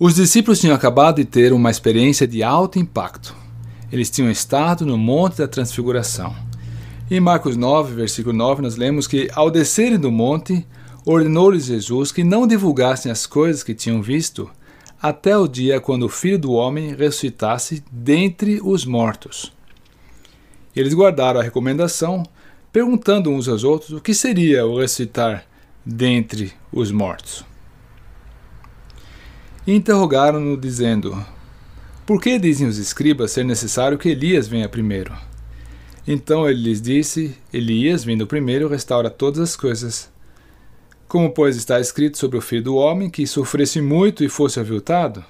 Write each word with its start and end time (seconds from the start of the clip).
Os 0.00 0.14
discípulos 0.14 0.60
tinham 0.60 0.76
acabado 0.76 1.16
de 1.16 1.24
ter 1.24 1.52
uma 1.52 1.72
experiência 1.72 2.24
de 2.24 2.40
alto 2.40 2.78
impacto. 2.78 3.34
Eles 3.90 4.08
tinham 4.08 4.30
estado 4.30 4.86
no 4.86 4.96
Monte 4.96 5.38
da 5.38 5.48
Transfiguração. 5.48 6.32
Em 7.10 7.18
Marcos 7.18 7.56
9, 7.56 7.96
versículo 7.96 8.32
9, 8.32 8.62
nós 8.62 8.76
lemos 8.76 9.08
que, 9.08 9.28
ao 9.34 9.50
descerem 9.50 9.98
do 9.98 10.12
monte, 10.12 10.64
ordenou-lhes 11.04 11.64
Jesus 11.64 12.12
que 12.12 12.22
não 12.22 12.46
divulgassem 12.46 13.10
as 13.10 13.26
coisas 13.26 13.64
que 13.64 13.74
tinham 13.74 14.00
visto, 14.00 14.48
até 15.02 15.36
o 15.36 15.48
dia 15.48 15.80
quando 15.80 16.04
o 16.04 16.08
Filho 16.08 16.38
do 16.38 16.52
Homem 16.52 16.94
ressuscitasse 16.94 17.82
dentre 17.90 18.60
os 18.62 18.84
mortos. 18.84 19.52
Eles 20.76 20.94
guardaram 20.94 21.40
a 21.40 21.42
recomendação, 21.42 22.22
perguntando 22.72 23.30
uns 23.30 23.48
aos 23.48 23.64
outros 23.64 23.90
o 23.90 24.00
que 24.00 24.14
seria 24.14 24.64
o 24.64 24.78
ressuscitar 24.78 25.44
dentre 25.84 26.52
os 26.70 26.92
mortos. 26.92 27.44
E 29.68 29.74
interrogaram-no, 29.74 30.56
dizendo: 30.56 31.22
Por 32.06 32.22
que 32.22 32.38
dizem 32.38 32.66
os 32.66 32.78
escribas 32.78 33.32
ser 33.32 33.44
necessário 33.44 33.98
que 33.98 34.08
Elias 34.08 34.48
venha 34.48 34.66
primeiro? 34.66 35.12
Então 36.06 36.48
ele 36.48 36.62
lhes 36.62 36.80
disse: 36.80 37.36
Elias, 37.52 38.02
vindo 38.02 38.26
primeiro, 38.26 38.66
restaura 38.66 39.10
todas 39.10 39.40
as 39.40 39.54
coisas. 39.54 40.10
Como, 41.06 41.30
pois, 41.30 41.54
está 41.54 41.78
escrito 41.78 42.16
sobre 42.16 42.38
o 42.38 42.40
filho 42.40 42.62
do 42.62 42.76
homem, 42.76 43.10
que 43.10 43.26
sofresse 43.26 43.78
muito 43.82 44.24
e 44.24 44.28
fosse 44.30 44.58
aviltado? 44.58 45.22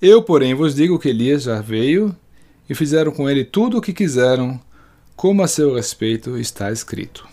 Eu, 0.00 0.22
porém, 0.22 0.54
vos 0.54 0.74
digo 0.74 0.98
que 0.98 1.10
Elias 1.10 1.42
já 1.42 1.60
veio 1.60 2.16
e 2.66 2.74
fizeram 2.74 3.12
com 3.12 3.28
ele 3.28 3.44
tudo 3.44 3.76
o 3.76 3.82
que 3.82 3.92
quiseram, 3.92 4.58
como 5.14 5.42
a 5.42 5.46
seu 5.46 5.74
respeito 5.74 6.38
está 6.38 6.72
escrito. 6.72 7.28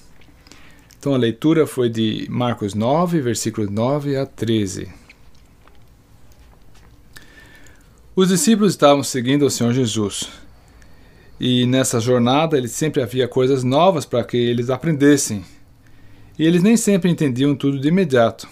Então 0.99 1.13
a 1.13 1.17
leitura 1.17 1.65
foi 1.65 1.87
de 1.87 2.27
Marcos 2.29 2.73
9, 2.73 3.21
versículos 3.21 3.69
9 3.69 4.17
a 4.17 4.25
13. 4.25 5.04
Os 8.15 8.29
discípulos 8.29 8.71
estavam 8.71 9.03
seguindo 9.03 9.45
o 9.45 9.49
Senhor 9.49 9.73
Jesus. 9.73 10.29
E 11.37 11.65
nessa 11.65 11.99
jornada 11.99 12.57
ele 12.57 12.69
sempre 12.69 13.03
havia 13.03 13.27
coisas 13.27 13.61
novas 13.61 14.05
para 14.05 14.23
que 14.23 14.37
eles 14.37 14.69
aprendessem. 14.69 15.43
E 16.39 16.45
eles 16.45 16.63
nem 16.63 16.77
sempre 16.77 17.11
entendiam 17.11 17.53
tudo 17.53 17.77
de 17.77 17.89
imediato. 17.89 18.47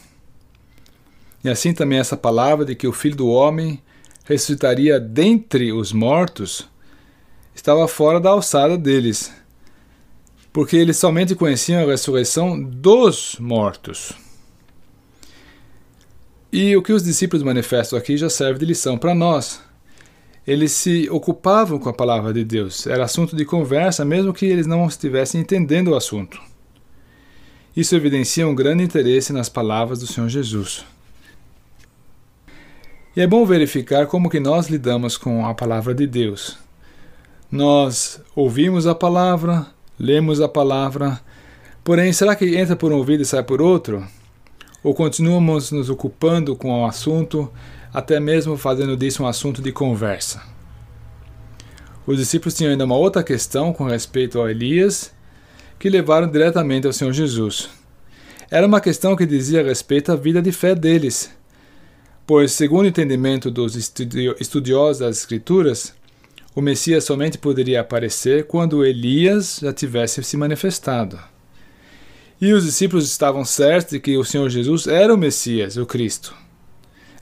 E 1.41 1.49
assim 1.49 1.73
também 1.73 1.97
essa 1.97 2.17
palavra 2.17 2.65
de 2.65 2.75
que 2.75 2.85
o 2.85 2.91
Filho 2.91 3.15
do 3.15 3.29
Homem 3.29 3.81
ressuscitaria 4.25 4.99
dentre 4.99 5.71
os 5.71 5.93
mortos 5.93 6.67
estava 7.55 7.87
fora 7.87 8.19
da 8.19 8.31
alçada 8.31 8.77
deles, 8.77 9.31
porque 10.51 10.75
eles 10.75 10.97
somente 10.97 11.35
conheciam 11.35 11.81
a 11.81 11.85
ressurreição 11.85 12.61
dos 12.61 13.37
mortos. 13.39 14.11
E 16.53 16.77
o 16.77 16.83
que 16.83 16.93
os 16.93 17.03
discípulos 17.03 17.41
manifestam 17.41 17.97
aqui 17.97 18.15
já 18.15 18.29
serve 18.29 18.59
de 18.59 18.65
lição 18.65 18.95
para 18.95 19.15
nós. 19.15 19.59
Eles 20.45 20.71
se 20.71 21.09
ocupavam 21.09 21.79
com 21.79 21.89
a 21.89 21.93
palavra 21.93 22.31
de 22.31 22.43
Deus, 22.43 22.85
era 22.85 23.05
assunto 23.05 23.35
de 23.35 23.43
conversa, 23.43 24.05
mesmo 24.05 24.31
que 24.31 24.45
eles 24.45 24.67
não 24.67 24.85
estivessem 24.85 25.41
entendendo 25.41 25.87
o 25.87 25.95
assunto. 25.95 26.39
Isso 27.75 27.95
evidencia 27.95 28.47
um 28.47 28.53
grande 28.53 28.83
interesse 28.83 29.33
nas 29.33 29.49
palavras 29.49 29.99
do 29.99 30.05
Senhor 30.05 30.29
Jesus. 30.29 30.85
E 33.15 33.21
é 33.21 33.25
bom 33.25 33.43
verificar 33.47 34.05
como 34.05 34.29
que 34.29 34.39
nós 34.39 34.69
lidamos 34.69 35.17
com 35.17 35.47
a 35.47 35.55
palavra 35.55 35.95
de 35.95 36.05
Deus. 36.05 36.55
Nós 37.51 38.21
ouvimos 38.35 38.85
a 38.85 38.93
palavra, 38.93 39.65
lemos 39.97 40.39
a 40.39 40.47
palavra, 40.47 41.19
porém, 41.83 42.13
será 42.13 42.35
que 42.35 42.55
entra 42.55 42.75
por 42.75 42.91
um 42.91 42.97
ouvido 42.97 43.23
e 43.23 43.25
sai 43.25 43.41
por 43.41 43.59
outro? 43.59 44.07
Ou 44.83 44.93
continuamos 44.93 45.71
nos 45.71 45.89
ocupando 45.89 46.55
com 46.55 46.81
o 46.81 46.85
assunto, 46.85 47.51
até 47.93 48.19
mesmo 48.19 48.57
fazendo 48.57 48.97
disso 48.97 49.23
um 49.23 49.27
assunto 49.27 49.61
de 49.61 49.71
conversa. 49.71 50.41
Os 52.05 52.17
discípulos 52.17 52.53
tinham 52.53 52.71
ainda 52.71 52.83
uma 52.83 52.97
outra 52.97 53.23
questão 53.23 53.71
com 53.71 53.85
respeito 53.85 54.41
a 54.41 54.51
Elias, 54.51 55.13
que 55.79 55.89
levaram 55.89 56.27
diretamente 56.27 56.85
ao 56.85 56.91
Senhor 56.91 57.13
Jesus. 57.13 57.69
Era 58.51 58.67
uma 58.67 58.81
questão 58.81 59.15
que 59.15 59.25
dizia 59.25 59.63
respeito 59.63 60.11
à 60.11 60.15
vida 60.15 60.41
de 60.41 60.51
fé 60.51 60.75
deles, 60.75 61.31
pois, 62.27 62.51
segundo 62.51 62.85
o 62.85 62.89
entendimento 62.89 63.49
dos 63.49 63.75
estudiosos 63.75 64.99
das 64.99 65.17
Escrituras, 65.17 65.93
o 66.55 66.61
Messias 66.61 67.03
somente 67.03 67.37
poderia 67.37 67.81
aparecer 67.81 68.45
quando 68.45 68.85
Elias 68.85 69.59
já 69.61 69.73
tivesse 69.73 70.23
se 70.23 70.37
manifestado. 70.37 71.32
E 72.41 72.51
os 72.51 72.65
discípulos 72.65 73.05
estavam 73.05 73.45
certos 73.45 73.93
de 73.93 73.99
que 73.99 74.17
o 74.17 74.23
Senhor 74.23 74.49
Jesus 74.49 74.87
era 74.87 75.13
o 75.13 75.17
Messias, 75.17 75.77
o 75.77 75.85
Cristo. 75.85 76.35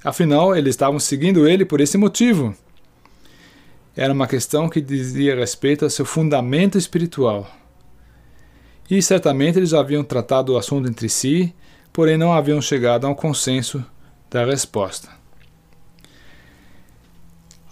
Afinal, 0.03 0.55
eles 0.55 0.73
estavam 0.73 0.99
seguindo 0.99 1.47
ele 1.47 1.63
por 1.63 1.79
esse 1.79 1.97
motivo. 1.97 2.55
Era 3.95 4.13
uma 4.13 4.25
questão 4.25 4.67
que 4.67 4.81
dizia 4.81 5.35
respeito 5.35 5.83
ao 5.83 5.91
seu 5.91 6.05
fundamento 6.05 6.77
espiritual. 6.77 7.47
E 8.89 9.01
certamente 9.01 9.59
eles 9.59 9.73
haviam 9.73 10.03
tratado 10.03 10.53
o 10.53 10.57
assunto 10.57 10.89
entre 10.89 11.07
si, 11.07 11.53
porém 11.93 12.17
não 12.17 12.33
haviam 12.33 12.61
chegado 12.61 13.05
a 13.05 13.09
um 13.09 13.16
consenso 13.16 13.83
da 14.29 14.43
resposta. 14.43 15.21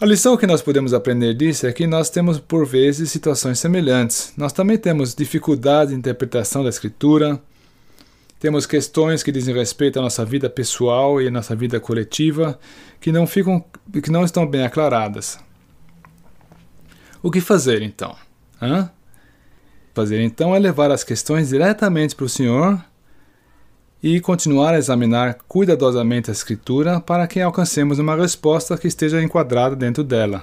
A 0.02 0.06
lição 0.06 0.38
que 0.38 0.48
nós 0.48 0.62
podemos 0.62 0.94
aprender 0.94 1.34
disso 1.34 1.68
é 1.68 1.74
que 1.74 1.86
nós 1.86 2.10
temos 2.10 2.40
por 2.40 2.66
vezes 2.66 3.12
situações 3.12 3.60
semelhantes. 3.60 4.32
Nós 4.38 4.54
também 4.54 4.78
temos 4.78 5.14
dificuldade 5.14 5.92
de 5.92 5.98
interpretação 5.98 6.64
da 6.64 6.70
escritura, 6.70 7.38
temos 8.40 8.66
questões 8.66 9.22
que 9.22 9.30
dizem 9.30 9.54
respeito 9.54 10.00
à 10.00 10.02
nossa 10.02 10.24
vida 10.24 10.50
pessoal 10.50 11.22
e 11.22 11.28
à 11.28 11.32
nossa 11.32 11.54
vida 11.54 11.82
coletiva 11.82 12.58
que 13.02 13.12
não 13.12 13.28
ficam 13.28 13.62
que 14.02 14.10
não 14.10 14.24
estão 14.24 14.48
bem 14.48 14.64
aclaradas. 14.64 15.38
O 17.22 17.30
que 17.30 17.42
fazer 17.42 17.82
então? 17.82 18.16
Hã? 18.62 18.90
Fazer 19.94 20.22
então 20.22 20.56
é 20.56 20.60
levar 20.60 20.92
as 20.92 21.04
questões 21.04 21.50
diretamente 21.50 22.16
para 22.16 22.26
o 22.26 22.30
Senhor 22.30 22.82
e 24.02 24.20
continuar 24.20 24.74
a 24.74 24.78
examinar 24.78 25.38
cuidadosamente 25.48 26.30
a 26.30 26.34
Escritura 26.34 27.00
para 27.00 27.28
que 27.28 27.42
alcancemos 27.42 28.00
uma 28.00 28.16
resposta 28.16 28.78
que 28.78 28.88
esteja 28.88 29.22
enquadrada 29.22 29.76
dentro 29.76 30.04
dela. 30.04 30.42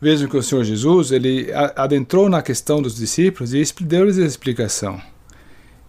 Vejam 0.00 0.28
que 0.28 0.36
o 0.36 0.42
Senhor 0.42 0.64
Jesus 0.64 1.10
ele 1.10 1.48
adentrou 1.74 2.28
na 2.28 2.42
questão 2.42 2.82
dos 2.82 2.96
discípulos 2.96 3.54
e 3.54 3.64
deu-lhes 3.82 4.18
a 4.18 4.26
explicação. 4.26 5.00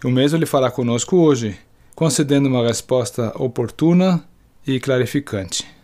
O 0.03 0.09
mesmo 0.09 0.37
ele 0.37 0.45
fará 0.45 0.71
conosco 0.71 1.17
hoje, 1.17 1.57
concedendo 1.95 2.47
uma 2.47 2.65
resposta 2.65 3.33
oportuna 3.35 4.23
e 4.65 4.79
clarificante. 4.79 5.76